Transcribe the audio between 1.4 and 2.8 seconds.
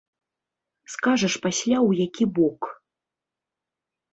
пасля ў які бок.